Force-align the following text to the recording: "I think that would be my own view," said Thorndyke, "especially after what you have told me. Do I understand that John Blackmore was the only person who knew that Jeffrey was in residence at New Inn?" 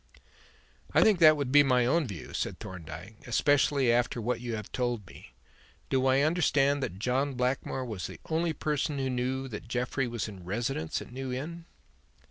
"I 0.95 1.03
think 1.03 1.19
that 1.19 1.37
would 1.37 1.51
be 1.51 1.61
my 1.61 1.85
own 1.85 2.07
view," 2.07 2.33
said 2.33 2.59
Thorndyke, 2.59 3.17
"especially 3.27 3.91
after 3.91 4.19
what 4.19 4.41
you 4.41 4.55
have 4.55 4.71
told 4.71 5.05
me. 5.05 5.35
Do 5.91 6.07
I 6.07 6.21
understand 6.23 6.81
that 6.81 6.97
John 6.97 7.35
Blackmore 7.35 7.85
was 7.85 8.07
the 8.07 8.19
only 8.27 8.53
person 8.53 8.97
who 8.97 9.11
knew 9.11 9.47
that 9.49 9.67
Jeffrey 9.67 10.07
was 10.07 10.27
in 10.27 10.43
residence 10.43 11.03
at 11.03 11.11
New 11.13 11.31
Inn?" 11.31 11.65